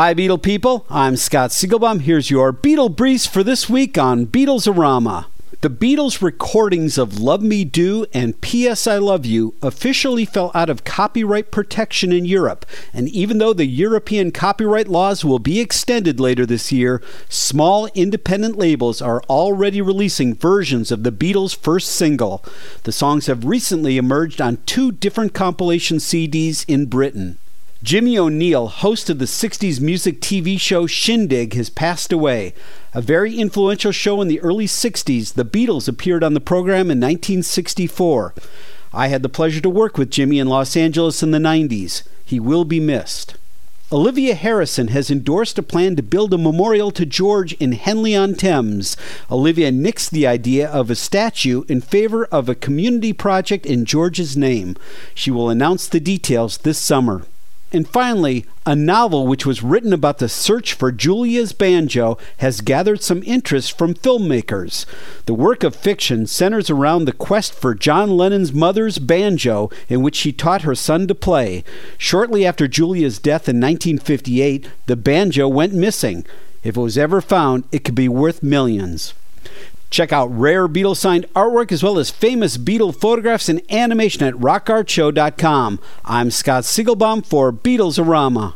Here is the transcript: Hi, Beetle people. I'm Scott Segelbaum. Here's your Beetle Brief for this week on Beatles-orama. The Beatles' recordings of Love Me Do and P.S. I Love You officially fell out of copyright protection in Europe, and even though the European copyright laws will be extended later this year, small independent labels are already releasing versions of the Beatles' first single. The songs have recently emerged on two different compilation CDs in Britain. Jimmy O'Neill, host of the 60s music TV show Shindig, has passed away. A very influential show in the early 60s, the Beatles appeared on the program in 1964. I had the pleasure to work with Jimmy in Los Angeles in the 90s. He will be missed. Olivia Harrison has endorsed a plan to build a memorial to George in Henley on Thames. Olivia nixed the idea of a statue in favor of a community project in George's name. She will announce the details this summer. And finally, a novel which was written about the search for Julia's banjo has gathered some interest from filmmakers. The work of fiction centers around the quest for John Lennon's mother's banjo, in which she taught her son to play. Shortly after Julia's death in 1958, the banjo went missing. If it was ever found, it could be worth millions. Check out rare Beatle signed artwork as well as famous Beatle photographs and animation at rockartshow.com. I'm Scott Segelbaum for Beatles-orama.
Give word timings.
Hi, 0.00 0.14
Beetle 0.14 0.38
people. 0.38 0.86
I'm 0.88 1.14
Scott 1.14 1.50
Segelbaum. 1.50 2.00
Here's 2.00 2.30
your 2.30 2.52
Beetle 2.52 2.88
Brief 2.88 3.26
for 3.26 3.44
this 3.44 3.68
week 3.68 3.98
on 3.98 4.26
Beatles-orama. 4.26 5.26
The 5.60 5.68
Beatles' 5.68 6.22
recordings 6.22 6.96
of 6.96 7.20
Love 7.20 7.42
Me 7.42 7.66
Do 7.66 8.06
and 8.14 8.40
P.S. 8.40 8.86
I 8.86 8.96
Love 8.96 9.26
You 9.26 9.54
officially 9.60 10.24
fell 10.24 10.52
out 10.54 10.70
of 10.70 10.84
copyright 10.84 11.50
protection 11.50 12.12
in 12.12 12.24
Europe, 12.24 12.64
and 12.94 13.10
even 13.10 13.36
though 13.36 13.52
the 13.52 13.66
European 13.66 14.32
copyright 14.32 14.88
laws 14.88 15.22
will 15.22 15.38
be 15.38 15.60
extended 15.60 16.18
later 16.18 16.46
this 16.46 16.72
year, 16.72 17.02
small 17.28 17.86
independent 17.88 18.56
labels 18.56 19.02
are 19.02 19.22
already 19.24 19.82
releasing 19.82 20.34
versions 20.34 20.90
of 20.90 21.02
the 21.02 21.12
Beatles' 21.12 21.54
first 21.54 21.90
single. 21.90 22.42
The 22.84 22.92
songs 22.92 23.26
have 23.26 23.44
recently 23.44 23.98
emerged 23.98 24.40
on 24.40 24.62
two 24.64 24.92
different 24.92 25.34
compilation 25.34 25.98
CDs 25.98 26.64
in 26.66 26.86
Britain. 26.86 27.36
Jimmy 27.82 28.18
O'Neill, 28.18 28.68
host 28.68 29.08
of 29.08 29.18
the 29.18 29.24
60s 29.24 29.80
music 29.80 30.20
TV 30.20 30.60
show 30.60 30.86
Shindig, 30.86 31.54
has 31.54 31.70
passed 31.70 32.12
away. 32.12 32.52
A 32.92 33.00
very 33.00 33.38
influential 33.38 33.90
show 33.90 34.20
in 34.20 34.28
the 34.28 34.38
early 34.42 34.66
60s, 34.66 35.32
the 35.32 35.46
Beatles 35.46 35.88
appeared 35.88 36.22
on 36.22 36.34
the 36.34 36.42
program 36.42 36.90
in 36.90 37.00
1964. 37.00 38.34
I 38.92 39.08
had 39.08 39.22
the 39.22 39.30
pleasure 39.30 39.62
to 39.62 39.70
work 39.70 39.96
with 39.96 40.10
Jimmy 40.10 40.38
in 40.38 40.46
Los 40.46 40.76
Angeles 40.76 41.22
in 41.22 41.30
the 41.30 41.38
90s. 41.38 42.02
He 42.22 42.38
will 42.38 42.66
be 42.66 42.80
missed. 42.80 43.36
Olivia 43.90 44.34
Harrison 44.34 44.88
has 44.88 45.10
endorsed 45.10 45.58
a 45.58 45.62
plan 45.62 45.96
to 45.96 46.02
build 46.02 46.34
a 46.34 46.38
memorial 46.38 46.90
to 46.90 47.06
George 47.06 47.54
in 47.54 47.72
Henley 47.72 48.14
on 48.14 48.34
Thames. 48.34 48.94
Olivia 49.30 49.72
nixed 49.72 50.10
the 50.10 50.26
idea 50.26 50.68
of 50.68 50.90
a 50.90 50.94
statue 50.94 51.64
in 51.66 51.80
favor 51.80 52.26
of 52.26 52.46
a 52.46 52.54
community 52.54 53.14
project 53.14 53.64
in 53.64 53.86
George's 53.86 54.36
name. 54.36 54.76
She 55.14 55.30
will 55.30 55.48
announce 55.48 55.88
the 55.88 55.98
details 55.98 56.58
this 56.58 56.78
summer. 56.78 57.22
And 57.72 57.86
finally, 57.86 58.46
a 58.66 58.74
novel 58.74 59.28
which 59.28 59.46
was 59.46 59.62
written 59.62 59.92
about 59.92 60.18
the 60.18 60.28
search 60.28 60.72
for 60.72 60.90
Julia's 60.90 61.52
banjo 61.52 62.18
has 62.38 62.60
gathered 62.60 63.00
some 63.00 63.22
interest 63.24 63.78
from 63.78 63.94
filmmakers. 63.94 64.86
The 65.26 65.34
work 65.34 65.62
of 65.62 65.76
fiction 65.76 66.26
centers 66.26 66.68
around 66.68 67.04
the 67.04 67.12
quest 67.12 67.54
for 67.54 67.74
John 67.74 68.16
Lennon's 68.16 68.52
mother's 68.52 68.98
banjo, 68.98 69.70
in 69.88 70.02
which 70.02 70.16
she 70.16 70.32
taught 70.32 70.62
her 70.62 70.74
son 70.74 71.06
to 71.06 71.14
play. 71.14 71.62
Shortly 71.96 72.44
after 72.44 72.66
Julia's 72.66 73.20
death 73.20 73.48
in 73.48 73.60
1958, 73.60 74.68
the 74.86 74.96
banjo 74.96 75.46
went 75.46 75.72
missing. 75.72 76.26
If 76.64 76.76
it 76.76 76.80
was 76.80 76.98
ever 76.98 77.20
found, 77.20 77.64
it 77.70 77.84
could 77.84 77.94
be 77.94 78.08
worth 78.08 78.42
millions. 78.42 79.14
Check 79.90 80.12
out 80.12 80.26
rare 80.26 80.68
Beatle 80.68 80.96
signed 80.96 81.26
artwork 81.34 81.72
as 81.72 81.82
well 81.82 81.98
as 81.98 82.10
famous 82.10 82.56
Beatle 82.56 82.94
photographs 82.94 83.48
and 83.48 83.60
animation 83.70 84.22
at 84.24 84.34
rockartshow.com. 84.34 85.80
I'm 86.04 86.30
Scott 86.30 86.62
Segelbaum 86.62 87.26
for 87.26 87.52
Beatles-orama. 87.52 88.54